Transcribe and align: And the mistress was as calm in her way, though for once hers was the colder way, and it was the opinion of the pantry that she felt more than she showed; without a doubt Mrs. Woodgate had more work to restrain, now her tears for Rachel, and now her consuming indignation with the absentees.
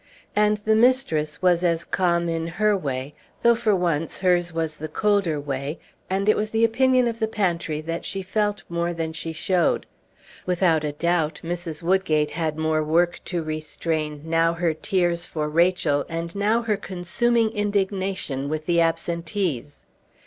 And 0.35 0.57
the 0.57 0.73
mistress 0.75 1.43
was 1.43 1.63
as 1.63 1.83
calm 1.85 2.27
in 2.27 2.47
her 2.47 2.75
way, 2.75 3.13
though 3.43 3.53
for 3.53 3.75
once 3.75 4.17
hers 4.17 4.51
was 4.51 4.77
the 4.77 4.87
colder 4.87 5.39
way, 5.39 5.77
and 6.09 6.27
it 6.27 6.35
was 6.35 6.49
the 6.49 6.63
opinion 6.65 7.07
of 7.07 7.19
the 7.19 7.27
pantry 7.27 7.81
that 7.81 8.03
she 8.03 8.23
felt 8.23 8.63
more 8.67 8.95
than 8.95 9.13
she 9.13 9.31
showed; 9.31 9.85
without 10.43 10.83
a 10.83 10.93
doubt 10.93 11.39
Mrs. 11.43 11.83
Woodgate 11.83 12.31
had 12.31 12.57
more 12.57 12.81
work 12.83 13.21
to 13.25 13.43
restrain, 13.43 14.23
now 14.25 14.53
her 14.55 14.73
tears 14.73 15.27
for 15.27 15.47
Rachel, 15.47 16.03
and 16.09 16.33
now 16.35 16.63
her 16.63 16.77
consuming 16.77 17.51
indignation 17.51 18.49
with 18.49 18.65
the 18.65 18.81
absentees. 18.81 19.85